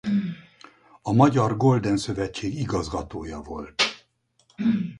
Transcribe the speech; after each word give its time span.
A 1.01 1.13
Magyar 1.13 1.57
Golden 1.57 1.97
Szövetség 1.97 2.55
igazgatója 2.59 3.41
volt. 3.41 3.75